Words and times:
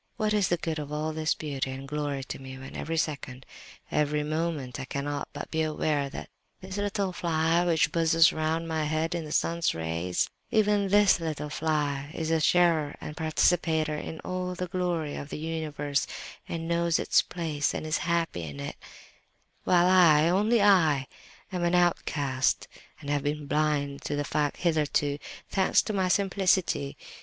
What 0.17 0.33
is 0.33 0.47
the 0.47 0.57
good 0.57 0.79
of 0.79 0.91
all 0.91 1.13
this 1.13 1.35
beauty 1.35 1.69
and 1.69 1.87
glory 1.87 2.23
to 2.23 2.39
me, 2.41 2.57
when 2.57 2.75
every 2.75 2.97
second, 2.97 3.45
every 3.91 4.23
moment, 4.23 4.79
I 4.79 4.85
cannot 4.85 5.27
but 5.31 5.51
be 5.51 5.61
aware 5.61 6.09
that 6.09 6.27
this 6.59 6.77
little 6.77 7.13
fly 7.13 7.63
which 7.67 7.91
buzzes 7.91 8.33
around 8.33 8.67
my 8.67 8.85
head 8.85 9.13
in 9.13 9.25
the 9.25 9.31
sun's 9.31 9.75
rays—even 9.75 10.87
this 10.87 11.19
little 11.19 11.51
fly 11.51 12.09
is 12.15 12.31
a 12.31 12.39
sharer 12.39 12.95
and 12.99 13.15
participator 13.15 13.95
in 13.95 14.19
all 14.21 14.55
the 14.55 14.65
glory 14.65 15.15
of 15.15 15.29
the 15.29 15.37
universe, 15.37 16.07
and 16.49 16.67
knows 16.67 16.97
its 16.97 17.21
place 17.21 17.71
and 17.71 17.85
is 17.85 17.99
happy 17.99 18.41
in 18.41 18.59
it;—while 18.59 19.85
I—only 19.85 20.63
I, 20.63 21.05
am 21.51 21.63
an 21.63 21.75
outcast, 21.75 22.67
and 23.01 23.11
have 23.11 23.21
been 23.21 23.45
blind 23.45 24.01
to 24.05 24.15
the 24.15 24.23
fact 24.25 24.57
hitherto, 24.57 25.19
thanks 25.49 25.83
to 25.83 25.93
my 25.93 26.07
simplicity! 26.07 26.97